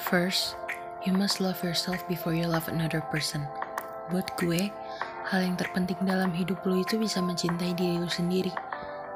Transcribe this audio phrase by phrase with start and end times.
[0.00, 0.56] First,
[1.04, 3.44] you must love yourself before you love another person.
[4.08, 4.72] Buat gue,
[5.28, 8.48] hal yang terpenting dalam hidup lu itu bisa mencintai diri lu sendiri.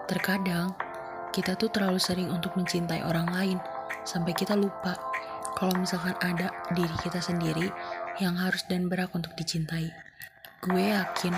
[0.05, 0.77] Terkadang,
[1.33, 3.59] kita tuh terlalu sering untuk mencintai orang lain,
[4.05, 5.01] sampai kita lupa
[5.57, 7.73] kalau misalkan ada diri kita sendiri
[8.21, 9.89] yang harus dan berhak untuk dicintai.
[10.61, 11.33] Gue yakin,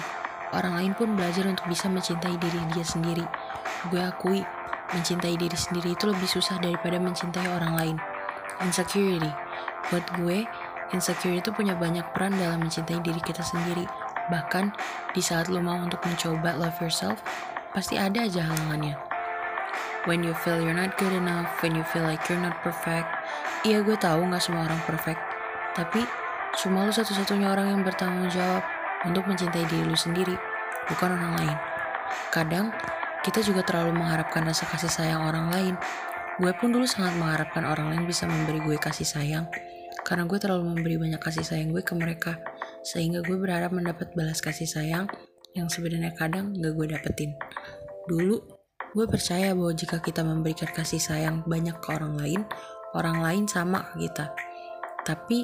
[0.50, 3.22] orang lain pun belajar untuk bisa mencintai diri dia sendiri.
[3.86, 4.42] Gue akui,
[4.90, 7.98] mencintai diri sendiri itu lebih susah daripada mencintai orang lain.
[8.58, 9.30] Insecurity.
[9.90, 10.44] Buat gue,
[10.90, 13.86] insecurity itu punya banyak peran dalam mencintai diri kita sendiri.
[14.28, 14.74] Bahkan,
[15.14, 17.22] di saat lo mau untuk mencoba love yourself,
[17.72, 18.98] pasti ada aja halangannya.
[20.06, 23.06] When you feel you're not good enough, when you feel like you're not perfect.
[23.66, 25.18] Iya gue tahu nggak semua orang perfect,
[25.74, 26.06] tapi
[26.62, 28.62] cuma lo satu-satunya orang yang bertanggung jawab
[29.02, 30.38] untuk mencintai diri lu sendiri,
[30.86, 31.56] bukan orang lain.
[32.30, 32.70] Kadang,
[33.26, 35.74] kita juga terlalu mengharapkan rasa kasih sayang orang lain,
[36.38, 39.50] Gue pun dulu sangat mengharapkan orang lain bisa memberi gue kasih sayang,
[40.06, 42.38] karena gue terlalu memberi banyak kasih sayang gue ke mereka,
[42.86, 45.10] sehingga gue berharap mendapat balas kasih sayang
[45.58, 47.34] yang sebenarnya kadang gak gue dapetin.
[48.06, 48.38] Dulu,
[48.94, 52.40] gue percaya bahwa jika kita memberikan kasih sayang banyak ke orang lain,
[52.94, 54.30] orang lain sama ke kita.
[55.02, 55.42] Tapi,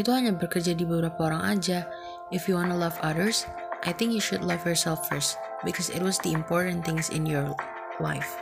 [0.00, 1.84] itu hanya bekerja di beberapa orang aja.
[2.32, 3.44] If you wanna love others,
[3.84, 7.52] I think you should love yourself first, because it was the important things in your
[8.00, 8.32] life.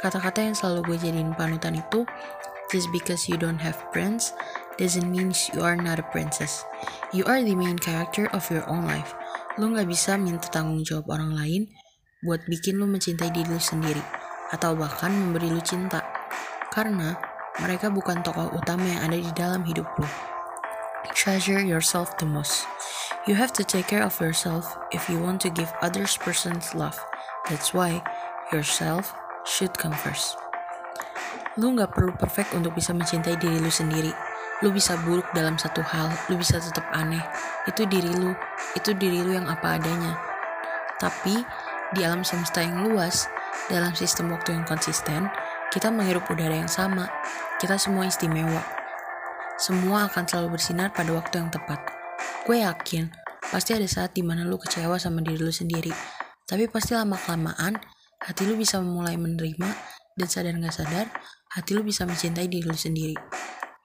[0.00, 2.08] Kata-kata yang selalu gue jadiin panutan itu,
[2.72, 4.32] just because you don't have prince,
[4.80, 6.64] doesn't mean you are not a princess.
[7.12, 9.12] You are the main character of your own life.
[9.60, 11.62] Lo gak bisa minta tanggung jawab orang lain
[12.24, 14.00] buat bikin lo mencintai diri lo sendiri,
[14.52, 16.00] atau bahkan memberi lo cinta.
[16.72, 17.16] Karena
[17.60, 20.08] mereka bukan tokoh utama yang ada di dalam hidup lo.
[21.12, 22.64] Treasure yourself the most.
[23.28, 26.96] You have to take care of yourself if you want to give others persons love.
[27.52, 28.00] That's why
[28.48, 29.12] yourself
[29.44, 30.36] should come first.
[31.58, 34.12] Lu gak perlu perfect untuk bisa mencintai diri lu sendiri.
[34.60, 37.24] Lu bisa buruk dalam satu hal, lu bisa tetap aneh.
[37.64, 38.36] Itu diri lu,
[38.76, 40.14] itu diri lu yang apa adanya.
[41.00, 41.40] Tapi,
[41.96, 43.26] di alam semesta yang luas,
[43.72, 45.32] dalam sistem waktu yang konsisten,
[45.72, 47.08] kita menghirup udara yang sama.
[47.56, 48.60] Kita semua istimewa.
[49.56, 51.80] Semua akan selalu bersinar pada waktu yang tepat.
[52.44, 53.08] Gue yakin,
[53.48, 55.92] pasti ada saat di mana lu kecewa sama diri lu sendiri.
[56.44, 57.80] Tapi pasti lama-kelamaan,
[58.20, 59.68] hati lu bisa mulai menerima
[60.20, 61.06] dan sadar nggak sadar,
[61.56, 63.16] hati lu bisa mencintai diri lu sendiri.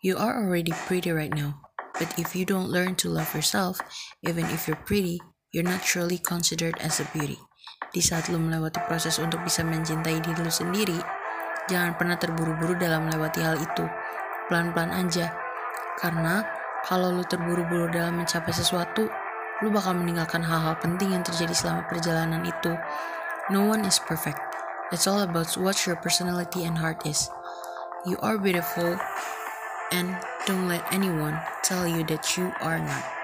[0.04, 1.64] You are already pretty right now,
[1.96, 3.80] but if you don't learn to love yourself,
[4.28, 5.24] even if you're pretty,
[5.56, 7.40] you're not surely considered as a beauty.
[7.96, 11.00] Di saat lu melewati proses untuk bisa mencintai diri lu sendiri,
[11.72, 13.88] jangan pernah terburu-buru dalam melewati hal itu.
[14.52, 15.32] Pelan-pelan aja.
[15.96, 16.44] Karena
[16.84, 19.08] kalau lu terburu-buru dalam mencapai sesuatu,
[19.64, 22.76] lu bakal meninggalkan hal-hal penting yang terjadi selama perjalanan itu.
[23.52, 24.40] No one is perfect.
[24.92, 27.30] It's all about what your personality and heart is.
[28.06, 28.98] You are beautiful,
[29.92, 30.18] and
[30.48, 33.15] don't let anyone tell you that you are not.